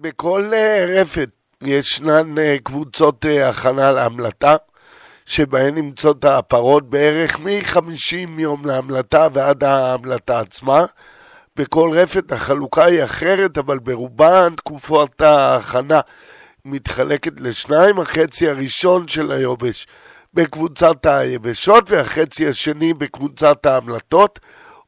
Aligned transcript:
בכל 0.00 0.50
אה, 0.54 0.84
רפת 0.88 1.28
ישנן 1.62 2.38
אה, 2.38 2.56
קבוצות 2.62 3.26
אה, 3.26 3.48
הכנה 3.48 3.92
להמלטה, 3.92 4.56
שבהן 5.26 5.74
נמצאות 5.74 6.24
הפרות 6.24 6.90
בערך 6.90 7.40
מ-50 7.40 8.40
יום 8.40 8.66
להמלטה 8.66 9.28
ועד 9.32 9.64
ההמלטה 9.64 10.40
עצמה. 10.40 10.84
בכל 11.56 11.90
רפת 11.94 12.32
החלוקה 12.32 12.84
היא 12.84 13.04
אחרת, 13.04 13.58
אבל 13.58 13.78
ברובן 13.78 14.54
תקופות 14.56 15.20
ההכנה 15.20 16.00
מתחלקת 16.64 17.40
לשניים, 17.40 17.98
החצי 17.98 18.48
הראשון 18.48 19.08
של 19.08 19.32
היובש 19.32 19.86
בקבוצת 20.34 21.06
היבשות 21.06 21.90
והחצי 21.90 22.48
השני 22.48 22.94
בקבוצת 22.94 23.66
ההמלטות. 23.66 24.38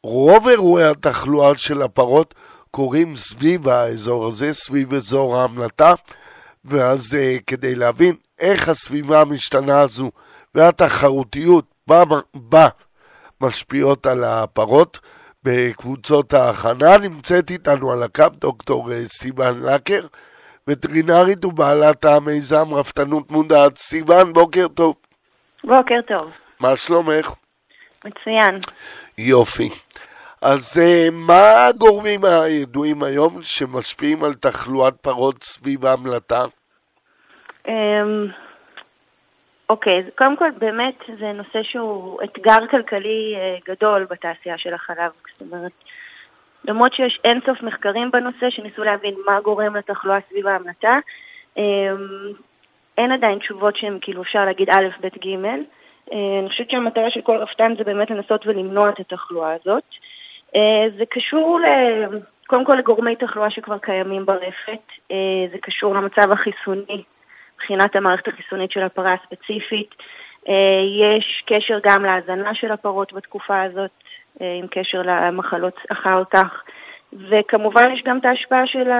רוב 0.02 0.48
אירועי 0.48 0.84
התחלואה 0.84 1.58
של 1.58 1.82
הפרות 1.82 2.34
קורים 2.76 3.16
סביב 3.16 3.68
האזור 3.68 4.26
הזה, 4.26 4.52
סביב 4.52 4.94
אזור 4.94 5.36
ההמלטה, 5.36 5.94
ואז 6.64 7.14
uh, 7.14 7.42
כדי 7.46 7.74
להבין 7.74 8.14
איך 8.38 8.68
הסביבה 8.68 9.20
המשתנה 9.20 9.80
הזו 9.80 10.10
והתחרותיות 10.54 11.64
בה, 11.86 12.02
בה 12.34 12.68
משפיעות 13.40 14.06
על 14.06 14.24
הפרות 14.24 14.98
בקבוצות 15.44 16.32
ההכנה, 16.32 16.98
נמצאת 16.98 17.50
איתנו 17.50 17.92
על 17.92 18.02
הקו 18.02 18.26
דוקטור 18.38 18.92
אה, 18.92 19.08
סיוון 19.08 19.62
לקר, 19.62 20.06
וטרינרית 20.68 21.44
ובעלת 21.44 22.04
המיזם 22.04 22.74
רפתנות 22.74 23.30
מודעת. 23.30 23.78
סיוון, 23.78 24.32
בוקר 24.32 24.68
טוב. 24.68 24.94
בוקר 25.64 26.00
טוב. 26.06 26.30
מה 26.60 26.76
שלומך? 26.76 27.32
מצוין. 28.04 28.60
יופי. 29.18 29.68
אז 30.42 30.76
uh, 30.76 31.10
מה 31.12 31.66
הגורמים 31.66 32.24
הידועים 32.24 33.02
היום 33.02 33.42
שמשפיעים 33.42 34.24
על 34.24 34.34
תחלואת 34.34 34.94
פרות 35.00 35.44
סביב 35.44 35.86
ההמלטה? 35.86 36.44
Um, 37.66 37.70
אוקיי, 39.68 39.98
אז 39.98 40.04
קודם 40.18 40.36
כל 40.36 40.50
באמת 40.58 40.94
זה 41.20 41.32
נושא 41.32 41.62
שהוא 41.62 42.22
אתגר 42.24 42.66
כלכלי 42.70 43.34
uh, 43.36 43.70
גדול 43.70 44.06
בתעשייה 44.10 44.58
של 44.58 44.74
החלב. 44.74 45.10
זאת 45.32 45.40
אומרת, 45.40 45.72
למרות 46.64 46.94
שיש 46.94 47.20
אינסוף 47.24 47.62
מחקרים 47.62 48.10
בנושא 48.10 48.50
שניסו 48.50 48.84
להבין 48.84 49.14
מה 49.26 49.40
גורם 49.40 49.76
לתחלואה 49.76 50.18
סביב 50.28 50.46
ההמלטה, 50.46 50.98
um, 51.56 51.60
אין 52.98 53.12
עדיין 53.12 53.38
תשובות 53.38 53.76
שהן 53.76 53.98
כאילו 54.00 54.22
אפשר 54.22 54.44
להגיד 54.44 54.70
א', 54.70 54.88
ב', 55.00 55.06
ג'. 55.06 55.36
Uh, 56.10 56.14
אני 56.40 56.48
חושבת 56.48 56.70
שהמטרה 56.70 57.10
של 57.10 57.20
כל 57.20 57.36
רפתן 57.36 57.74
זה 57.78 57.84
באמת 57.84 58.10
לנסות 58.10 58.46
ולמנוע 58.46 58.88
את 58.88 59.00
התחלואה 59.00 59.52
הזאת. 59.52 59.84
אה, 60.56 60.86
זה 60.98 61.04
קשור 61.10 61.60
ל... 61.60 61.66
קודם 62.46 62.64
כל 62.64 62.74
לגורמי 62.74 63.16
תחלואה 63.16 63.50
שכבר 63.50 63.78
קיימים 63.78 64.26
ברפת, 64.26 64.86
אה, 65.10 65.16
זה 65.52 65.58
קשור 65.62 65.94
למצב 65.94 66.32
החיסוני, 66.32 67.02
מבחינת 67.54 67.96
המערכת 67.96 68.28
החיסונית 68.28 68.70
של 68.70 68.82
הפרה 68.82 69.14
הספציפית. 69.14 69.94
אה, 70.48 70.54
יש 71.00 71.44
קשר 71.46 71.78
גם 71.82 72.04
להזנה 72.04 72.54
של 72.54 72.72
הפרות 72.72 73.12
בתקופה 73.12 73.62
הזאת, 73.62 73.90
עם 74.40 74.66
קשר 74.70 75.02
למחלות 75.04 75.76
אחר 75.92 76.22
כך, 76.30 76.62
וכמובן 77.12 77.90
יש 77.92 78.02
גם 78.02 78.18
את 78.18 78.24
ההשפעה 78.24 78.66
של 78.66 78.90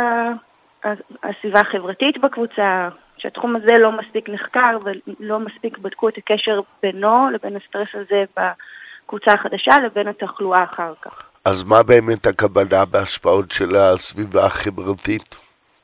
הסביבה 1.23 1.61
החברתית 1.61 2.19
בקבוצה, 2.19 2.89
שהתחום 3.19 3.57
הזה 3.57 3.79
לא 3.79 3.93
מספיק 3.93 4.29
נחקר 4.29 4.79
ולא 4.85 5.39
מספיק 5.39 5.79
בדקו 5.79 6.09
את 6.09 6.19
הקשר 6.19 6.61
בינו 6.83 7.31
לבין 7.31 7.57
הסטרס 7.57 7.89
הזה 7.95 8.25
בקבוצה 8.37 9.33
החדשה 9.33 9.79
לבין 9.79 10.09
התחלואה 10.09 10.65
אחר 10.65 10.93
כך. 11.03 11.32
אז 11.45 11.63
מה 11.63 11.83
באמת 11.83 12.27
הכוונה 12.27 12.85
בהשפעות 12.85 13.51
של 13.51 13.77
הסביבה 13.77 14.47
החברתית? 14.47 15.35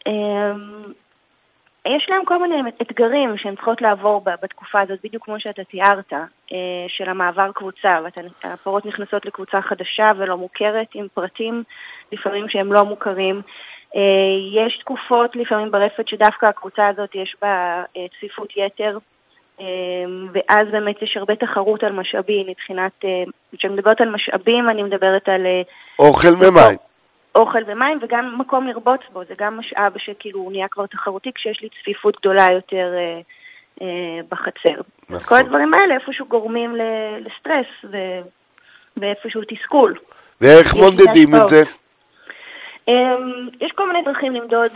אמ, 0.07 0.93
יש 1.87 2.07
להם 2.09 2.25
כל 2.25 2.39
מיני 2.43 2.71
אתגרים 2.83 3.39
שהן 3.39 3.55
צריכות 3.55 3.83
לעבור 3.83 4.21
בתקופה 4.43 4.81
הזאת, 4.81 4.99
בדיוק 5.05 5.25
כמו 5.25 5.41
שאתה 5.41 5.65
תיארת, 5.65 6.13
אה, 6.13 6.87
של 6.89 7.09
המעבר 7.09 7.53
קבוצה, 7.55 7.99
והפרות 8.45 8.87
נכנסות 8.87 9.27
לקבוצה 9.27 9.63
חדשה 9.63 10.13
ולא 10.19 10.37
מוכרת 10.37 10.87
עם 10.95 11.07
פרטים 11.15 11.63
לפעמים 12.13 12.49
שהם 12.49 12.73
לא 12.73 12.85
מוכרים. 12.85 13.43
אה, 13.97 14.01
יש 14.65 14.79
תקופות 14.79 15.37
לפעמים 15.37 15.71
ברפת 15.71 16.09
שדווקא 16.09 16.47
הקבוצה 16.47 16.89
הזאת 16.89 17.15
יש 17.15 17.37
בה 17.43 17.83
אה, 17.97 18.07
צפיפות 18.17 18.49
יתר, 18.57 18.99
ואז 20.33 20.69
באמת 20.71 21.03
יש 21.03 21.17
הרבה 21.17 21.37
תחרות 21.37 21.85
על 21.85 21.93
משאבים 21.93 22.47
מבחינת, 22.47 22.93
אה, 23.05 23.25
כשאני 23.59 23.75
מדברת 23.75 24.01
על 24.01 24.11
משאבים 24.11 24.69
אני 24.69 24.83
מדברת 24.83 25.29
על... 25.29 25.47
אה, 25.47 25.63
אוכל 25.99 26.35
ומים. 26.35 26.79
אוכל 27.35 27.59
ומים 27.67 27.99
וגם 28.03 28.39
מקום 28.39 28.67
לרבוץ 28.67 29.01
בו, 29.13 29.25
זה 29.29 29.35
גם 29.39 29.59
משאב 29.59 29.93
שכאילו 29.99 30.41
הוא 30.41 30.53
נהיה 30.53 30.69
כבר 30.69 30.87
תחרותי 30.87 31.31
כשיש 31.35 31.63
לי 31.63 31.69
צפיפות 31.81 32.17
גדולה 32.21 32.47
יותר 32.53 32.95
אה, 32.95 33.21
אה, 33.83 34.21
בחצר. 34.29 34.81
נכון. 35.09 35.27
כל 35.27 35.35
הדברים 35.37 35.75
האלה 35.75 35.95
איפשהו 35.95 36.27
גורמים 36.27 36.77
לסטרס 37.21 37.67
ו... 37.93 37.97
ואיפשהו 38.97 39.43
תסכול. 39.49 39.95
ואיך 40.41 40.75
מודדים 40.75 41.35
את 41.35 41.49
זה? 41.49 41.63
אמ, 42.89 43.49
יש 43.61 43.73
כל 43.73 43.93
מיני 43.93 44.05
דרכים 44.05 44.35
למדוד 44.35 44.73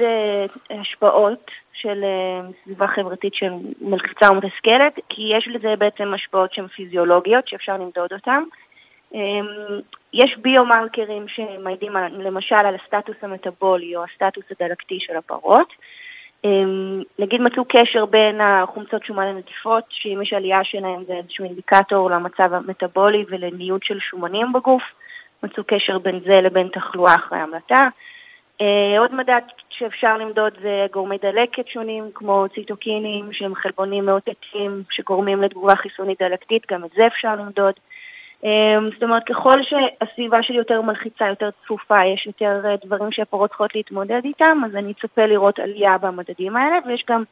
השפעות 0.70 1.50
של 1.82 2.04
uh, 2.04 2.52
סביבה 2.64 2.86
חברתית 2.86 3.34
של 3.34 3.52
מלחיצה 3.80 4.32
ומתסכלת, 4.32 5.00
כי 5.08 5.22
יש 5.36 5.48
לזה 5.48 5.76
בעצם 5.78 6.14
השפעות 6.14 6.54
שהן 6.54 6.66
פיזיולוגיות 6.66 7.48
שאפשר 7.48 7.76
למדוד 7.76 8.12
אותן. 8.12 8.42
Um, 9.12 9.16
יש 10.12 10.36
ביומרקרים 10.36 11.28
שמעידים 11.28 11.92
למשל 12.18 12.54
על 12.54 12.74
הסטטוס 12.74 13.16
המטבולי 13.22 13.96
או 13.96 14.04
הסטטוס 14.04 14.44
הדלקתי 14.50 14.98
של 15.00 15.16
הפרות. 15.16 15.68
Um, 16.46 16.48
נגיד 17.18 17.40
מצאו 17.40 17.64
קשר 17.68 18.06
בין 18.06 18.40
החומצות 18.40 19.04
שומן 19.04 19.26
לנטיפות, 19.26 19.84
שאם 19.88 20.18
יש 20.22 20.32
עלייה 20.32 20.64
שלהם 20.64 21.04
זה 21.06 21.12
איזשהו 21.12 21.44
אינדיקטור 21.44 22.10
למצב 22.10 22.54
המטבולי 22.54 23.24
ולניוד 23.28 23.82
של 23.82 23.98
שומנים 24.00 24.52
בגוף. 24.52 24.82
מצאו 25.42 25.64
קשר 25.66 25.98
בין 25.98 26.20
זה 26.26 26.40
לבין 26.40 26.68
תחלואה 26.68 27.14
אחרי 27.14 27.38
המלטה. 27.38 27.88
Uh, 28.62 28.98
עוד 28.98 29.14
מדד 29.14 29.40
שאפשר 29.70 30.16
למדוד 30.16 30.52
זה 30.62 30.86
גורמי 30.92 31.18
דלקת 31.22 31.68
שונים, 31.68 32.10
כמו 32.14 32.44
ציטוקינים 32.54 33.32
שהם 33.32 33.54
חלבונים 33.54 34.06
מאותתים 34.06 34.82
שגורמים 34.90 35.42
לתגובה 35.42 35.76
חיסונית 35.76 36.22
דלקתית, 36.22 36.62
גם 36.70 36.84
את 36.84 36.90
זה 36.96 37.06
אפשר 37.06 37.36
למדוד. 37.36 37.74
Um, 38.42 38.46
זאת 38.94 39.02
אומרת, 39.02 39.22
ככל 39.28 39.58
שהסביבה 39.62 40.42
שלי 40.42 40.56
יותר 40.56 40.82
מלחיצה, 40.82 41.28
יותר 41.28 41.50
צפופה, 41.64 42.04
יש 42.14 42.26
יותר 42.26 42.60
uh, 42.64 42.86
דברים 42.86 43.12
שהפרות 43.12 43.50
צריכות 43.50 43.74
להתמודד 43.74 44.20
איתם, 44.24 44.58
אז 44.66 44.76
אני 44.76 44.92
אצפה 44.92 45.26
לראות 45.26 45.58
עלייה 45.58 45.98
במדדים 45.98 46.56
האלה, 46.56 46.76
ויש 46.86 47.04
גם 47.10 47.22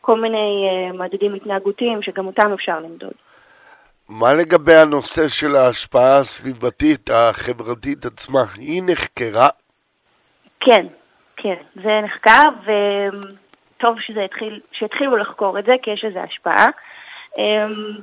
כל 0.00 0.20
מיני 0.20 0.68
מדדים 0.94 1.34
התנהגותיים 1.34 2.02
שגם 2.02 2.26
אותם 2.26 2.52
אפשר 2.52 2.80
למדוד. 2.80 3.12
מה 4.08 4.32
לגבי 4.32 4.74
הנושא 4.74 5.28
של 5.28 5.56
ההשפעה 5.56 6.18
הסביבתית, 6.18 7.10
החברתית 7.12 8.06
עצמה? 8.06 8.44
היא 8.56 8.82
נחקרה? 8.86 9.48
כן, 10.60 10.86
כן, 11.36 11.54
זה 11.74 12.00
נחקר, 12.00 12.48
וטוב 13.76 13.96
התחיל, 14.24 14.60
שהתחילו 14.72 15.16
לחקור 15.16 15.58
את 15.58 15.64
זה, 15.64 15.74
כי 15.82 15.90
יש 15.90 16.04
לזה 16.04 16.22
השפעה. 16.22 16.66
אמ, 17.38 17.98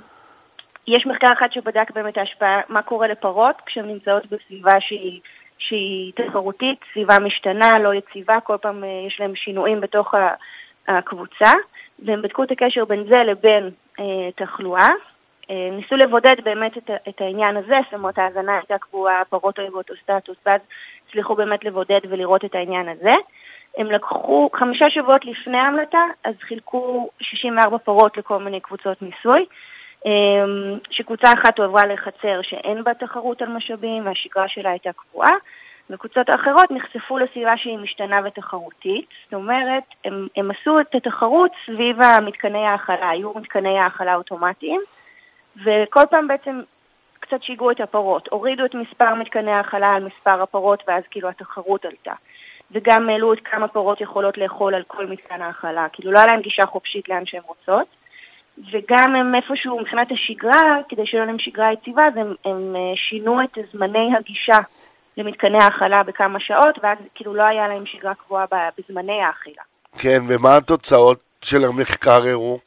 יש 0.88 1.06
מחקר 1.06 1.34
אחד 1.34 1.52
שבדק 1.52 1.92
באמת 1.92 2.18
ההשפעה, 2.18 2.62
מה 2.70 2.82
קורה 2.82 3.08
לפרות 3.08 3.56
כשהן 3.66 3.86
נמצאות 3.86 4.26
בסביבה 4.26 4.82
שהיא, 4.82 5.22
שהיא 5.58 6.14
תחרותית, 6.16 6.80
סביבה 6.94 7.20
משתנה, 7.20 7.80
לא 7.80 7.94
יציבה, 7.94 8.40
כל 8.40 8.58
פעם 8.62 8.84
אה, 8.84 9.04
יש 9.08 9.20
להם 9.20 9.36
שינויים 9.36 9.82
בתוך 9.82 10.14
הקבוצה, 10.88 11.52
והם 12.00 12.22
בדקו 12.22 12.44
את 12.44 12.52
הקשר 12.52 12.86
בין 12.86 13.04
זה 13.08 13.24
לבין 13.24 13.70
אה, 14.00 14.30
תחלואה, 14.36 14.88
אה, 14.88 14.94
ניסו 15.50 15.96
לבודד 15.96 16.36
באמת 16.44 16.78
את, 16.78 16.90
את 17.10 17.22
העניין 17.22 17.58
הזה, 17.58 17.76
זאת 17.86 17.94
אומרת 17.94 18.18
ההאזנה 18.18 18.56
הייתה 18.56 18.78
קבועה, 18.78 19.22
פרות 19.30 19.60
היו 19.60 19.72
באותו 19.72 19.94
סטטוס, 20.04 20.38
ואז 20.46 20.62
הצליחו 21.10 21.36
באמת 21.36 21.64
לבודד 21.64 22.00
ולראות 22.10 22.46
את 22.46 22.56
העניין 22.56 22.90
הזה. 22.90 23.14
הם 23.78 23.92
לקחו, 23.92 24.50
חמישה 24.54 24.90
שבועות 24.90 25.26
לפני 25.26 25.58
ההמלטה, 25.58 26.00
אז 26.24 26.34
חילקו 26.42 27.10
64 27.20 27.78
פרות 27.78 28.18
לכל 28.18 28.40
מיני 28.40 28.60
קבוצות 28.60 29.02
ניסוי, 29.02 29.46
אה, 30.06 30.12
שקבוצה 30.90 31.34
אחת 31.34 31.58
הועברה 31.60 31.86
לחצר 31.86 32.40
שאין 32.42 32.84
בה 32.84 32.94
תחרות 32.94 33.42
על 33.42 33.50
משאבים 33.50 34.06
והשגרה 34.06 34.48
שלה 34.48 34.70
הייתה 34.70 34.90
קבועה, 34.94 35.34
וקבוצות 35.90 36.30
האחרות 36.30 36.72
נחשפו 36.72 37.18
לסביבה 37.18 37.58
שהיא 37.58 37.78
משתנה 37.78 38.20
ותחרותית, 38.26 39.06
זאת 39.24 39.34
אומרת, 39.34 39.84
הם, 40.06 40.28
הם 40.36 40.52
עשו 40.52 40.80
את 40.80 40.96
התחרות 40.96 41.52
סביב 41.66 42.02
המתקני 42.02 42.66
ההאכלה, 42.66 43.10
היו 43.10 43.34
מתקני 43.36 43.80
ההאכלה 43.80 44.16
אוטומטיים, 44.16 44.82
וכל 45.66 46.04
פעם 46.10 46.28
בעצם 46.28 46.62
קצת 47.20 47.44
שיגעו 47.44 47.72
את 47.72 47.82
הפרות, 47.82 48.28
הורידו 48.32 48.66
את 48.66 48.76
מספר 48.76 49.16
מתקני 49.16 49.52
ההאכלה 49.52 49.94
על 49.94 50.04
מספר 50.04 50.42
הפרות 50.42 50.84
ואז 50.88 51.04
כאילו 51.12 51.30
התחרות 51.30 51.86
עלתה. 51.86 52.14
וגם 52.72 53.10
העלו 53.10 53.34
את 53.34 53.40
כמה 53.44 53.68
פרות 53.68 54.02
יכולות 54.02 54.38
לאכול 54.38 54.76
על 54.76 54.84
כל 54.88 55.08
מתקן 55.08 55.42
ההאכלה, 55.42 55.88
כאילו 55.94 56.12
לא 56.12 56.18
היה 56.18 56.28
להם 56.28 56.42
גישה 56.42 56.66
חופשית 56.66 57.10
לאן 57.10 57.26
שהן 57.26 57.42
רוצות. 57.48 57.88
וגם 58.72 59.16
הם 59.16 59.36
איפשהו 59.36 59.80
מבחינת 59.80 60.12
השגרה, 60.12 60.78
כדי 60.90 61.06
שיהיה 61.06 61.26
להם 61.26 61.40
שגרה 61.40 61.74
יציבה, 61.74 62.08
אז 62.08 62.18
הם, 62.18 62.34
הם 62.46 62.76
אה, 62.76 62.96
שינו 62.96 63.42
את 63.42 63.58
זמני 63.74 64.10
הגישה 64.18 64.58
למתקני 65.18 65.58
האכלה 65.58 66.04
בכמה 66.04 66.40
שעות, 66.40 66.80
ואז 66.84 66.98
כאילו 67.16 67.34
לא 67.34 67.44
היה 67.44 67.68
להם 67.68 67.86
שגרה 67.86 68.14
קבועה 68.14 68.46
בזמני 68.78 69.22
האכילה. 69.22 69.62
כן, 69.98 70.24
ומה 70.28 70.58
התוצאות 70.58 71.20
של 71.42 71.66
המחקר 71.66 72.28
הראו? 72.28 72.60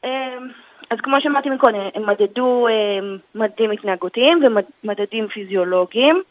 אז 0.90 0.98
כמו 1.02 1.20
שאמרתי 1.20 1.50
מקודם, 1.50 1.80
הם 1.94 2.06
מדדו 2.06 2.68
אמ, 2.68 3.16
מדדים 3.34 3.70
התנהגותיים 3.70 4.42
ומדדים 4.84 5.28
פיזיולוגיים. 5.28 6.22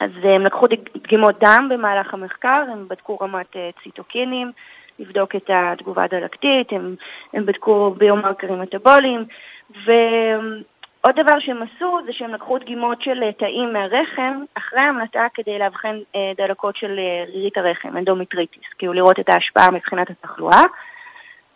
אז 0.00 0.10
הם 0.22 0.42
לקחו 0.42 0.66
דגימות 0.96 1.38
דם 1.40 1.68
במהלך 1.70 2.14
המחקר, 2.14 2.64
הם 2.72 2.88
בדקו 2.88 3.16
רמת 3.16 3.56
אה, 3.56 3.70
ציטוקינים, 3.82 4.52
לבדוק 4.98 5.36
את 5.36 5.50
התגובה 5.54 6.04
הדלקתית, 6.04 6.72
הם, 6.72 6.94
הם 7.32 7.46
בדקו 7.46 7.94
ביומרקרים 7.98 8.60
מטאבוליים, 8.60 9.24
ועוד 9.70 11.16
דבר 11.16 11.38
שהם 11.38 11.62
עשו 11.62 11.98
זה 12.06 12.12
שהם 12.12 12.34
לקחו 12.34 12.58
דגימות 12.58 13.02
של 13.02 13.22
אה, 13.22 13.32
תאים 13.32 13.72
מהרחם 13.72 14.44
אחרי 14.54 14.80
המלטה 14.80 15.26
כדי 15.34 15.58
לאבחן 15.58 15.98
אה, 16.16 16.32
דלקות 16.36 16.76
של 16.76 17.00
רירית 17.34 17.58
הרחם, 17.58 17.96
endometritis, 17.96 18.62
כאילו 18.78 18.92
לראות 18.92 19.20
את 19.20 19.28
ההשפעה 19.28 19.70
מבחינת 19.70 20.10
התחלואה. 20.10 20.62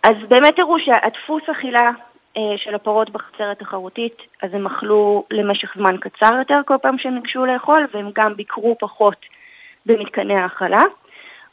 אז 0.03 0.17
באמת 0.29 0.59
הראו 0.59 0.79
שהדפוס 0.81 1.43
אכילה 1.51 1.81
אה, 1.81 1.91
של 2.57 2.75
הפרות 2.75 3.11
בחצר 3.11 3.51
התחרותית, 3.51 4.17
אז 4.43 4.55
הם 4.55 4.67
אכלו 4.67 5.25
למשך 5.31 5.73
זמן 5.77 5.97
קצר 6.01 6.35
יותר 6.39 6.61
כל 6.67 6.75
פעם 6.83 6.99
שהם 6.99 7.15
ניגשו 7.15 7.47
לאכול, 7.47 7.87
והם 7.95 8.11
גם 8.15 8.37
ביקרו 8.37 8.77
פחות 8.79 9.17
במתקני 9.87 10.35
ההאכלה. 10.35 10.83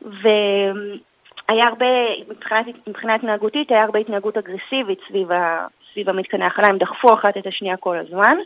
והיה 0.01 1.68
הרבה, 1.68 1.85
מבחינת, 2.30 2.65
מבחינה 2.88 3.15
התנהגותית, 3.15 3.71
היה 3.71 3.83
הרבה 3.83 4.00
התנהגות 4.00 4.38
אגרסיבית 4.38 5.00
סביב, 5.07 5.31
ה, 5.31 5.68
סביב 5.91 6.09
המתקני 6.09 6.44
ההאכלה, 6.44 6.68
הם 6.68 6.77
דחפו 6.77 7.13
אחת 7.13 7.38
את 7.38 7.47
השנייה 7.47 7.77
כל 7.77 7.97
הזמן. 7.97 8.38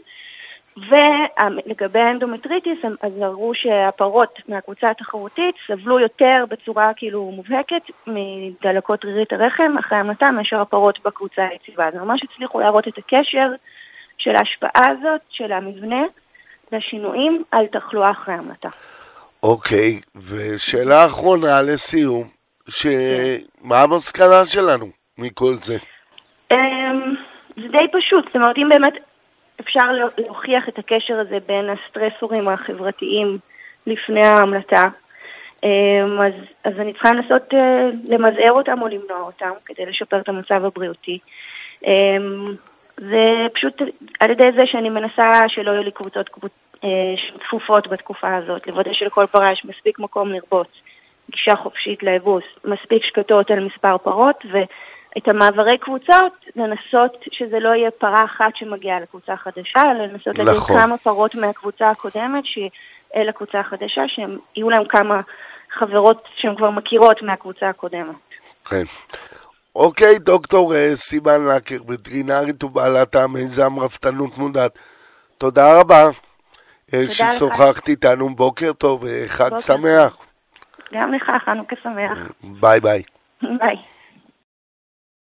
ולגבי 0.77 2.00
האנדומטריטיס, 2.00 2.79
אז 3.01 3.12
הראו 3.21 3.53
שהפרות 3.56 4.39
מהקבוצה 4.47 4.89
התחרותית 4.89 5.56
סבלו 5.68 6.00
יותר 6.00 6.45
בצורה 6.50 6.91
כאילו 6.95 7.31
מובהקת 7.31 7.81
מדלקות 8.07 9.06
רירית 9.06 9.33
הרחם 9.33 9.77
אחרי 9.79 9.97
המתה 9.97 10.31
מאשר 10.31 10.62
הפרות 10.62 11.00
בקבוצה 11.06 11.47
היציבה. 11.47 11.88
אז 11.88 11.94
ממש 11.95 12.21
הצליחו 12.24 12.59
להראות 12.59 12.88
את 12.88 12.97
הקשר 12.97 13.51
של 14.18 14.35
ההשפעה 14.35 14.88
הזאת, 14.88 15.21
של 15.29 15.51
המבנה 15.51 16.03
והשינויים 16.71 17.44
על 17.51 17.65
תחלואה 17.65 18.12
אחרי 18.12 18.33
המתה. 18.33 18.69
אוקיי, 19.44 20.01
ושאלה 20.15 21.06
אחרונה 21.06 21.62
לסיום, 21.62 22.27
שמה 22.69 23.81
המסקנה 23.81 24.45
שלנו 24.45 24.89
מכל 25.18 25.56
זה? 25.63 25.77
אמ, 26.51 27.15
זה 27.56 27.68
די 27.71 27.88
פשוט, 27.91 28.25
זאת 28.25 28.35
אומרת, 28.35 28.57
אם 28.57 28.69
באמת 28.69 28.94
אפשר 29.59 29.92
להוכיח 30.18 30.69
את 30.69 30.80
הקשר 30.80 31.13
הזה 31.19 31.38
בין 31.48 31.69
הסטרסורים 31.69 32.48
החברתיים 32.48 33.38
לפני 33.88 34.27
ההמלטה. 34.27 34.88
אמ, 35.63 36.21
אז, 36.21 36.33
אז 36.63 36.80
אני 36.80 36.94
צריכה 36.94 37.12
לנסות 37.12 37.54
אה, 37.54 37.89
למזער 38.07 38.51
אותם 38.51 38.81
או 38.81 38.88
למנוע 38.88 39.19
אותם 39.19 39.51
כדי 39.65 39.86
לשפר 39.86 40.19
את 40.19 40.30
המצב 40.30 40.65
הבריאותי. 40.65 41.19
אמ, 41.86 42.56
זה 42.98 43.48
פשוט 43.54 43.81
על 44.19 44.31
ידי 44.31 44.51
זה 44.56 44.65
שאני 44.65 44.89
מנסה 44.89 45.44
שלא 45.48 45.71
יהיו 45.71 45.83
לי 45.83 45.92
קבוצות 45.92 46.30
אה, 46.83 46.89
צפופות 47.48 47.88
בתקופה 47.88 48.36
הזאת, 48.36 48.68
לוודא 48.68 48.94
שלכל 48.94 49.25
פרה 49.31 49.51
יש 49.51 49.65
מספיק 49.65 50.00
מקום 50.00 50.31
לרבוץ, 50.31 50.68
גישה 51.31 51.56
חופשית 51.56 52.04
לאבוס, 52.04 52.44
מספיק 52.65 53.04
שקטות 53.04 53.51
על 53.51 53.59
מספר 53.59 53.98
פרות, 53.98 54.44
ו... 54.51 54.57
את 55.18 55.27
המעברי 55.27 55.77
קבוצות, 55.77 56.33
לנסות 56.56 57.18
שזה 57.31 57.59
לא 57.59 57.69
יהיה 57.69 57.92
פרה 57.92 58.25
אחת 58.25 58.56
שמגיעה 58.56 59.00
לקבוצה 59.00 59.38
חדשה, 59.38 59.81
אלא 59.92 60.06
לנסות 60.06 60.38
להגיד 60.38 60.54
נכון. 60.54 60.80
כמה 60.80 60.98
פרות 60.98 61.36
מהקבוצה 61.36 61.89
הקודמת 61.89 62.45
שיהיה 62.45 63.25
לקבוצה 63.27 63.59
החדשה, 63.59 64.04
שהם 64.07 64.38
יהיו 64.56 64.69
להם 64.69 64.86
כמה 64.86 65.21
חברות 65.71 66.24
שהן 66.36 66.56
כבר 66.56 66.69
מכירות 66.69 67.21
מהקבוצה 67.21 67.69
הקודמת. 67.69 68.15
כן. 68.65 68.83
אוקיי, 69.75 70.19
דוקטור 70.19 70.75
אה, 70.75 70.95
סיוון 70.95 71.45
לקר, 71.45 71.77
וטרינרית 71.88 72.63
ובעלת 72.63 73.15
המיזם 73.15 73.80
רפתנות 73.80 74.38
מודעת. 74.38 74.77
תודה 75.38 75.80
רבה. 75.80 76.06
אה, 76.94 77.01
תודה 77.01 77.33
ששוחחת 77.33 77.88
איתנו, 77.88 78.36
בוקר 78.36 78.74
טוב 78.74 79.04
וחג 79.07 79.59
שמח. 79.59 80.18
גם 80.94 81.13
לך, 81.13 81.31
חנוכה 81.45 81.75
שמח. 81.83 82.18
ביי 82.44 82.80
ביי. 82.80 83.04
ביי. 83.59 83.96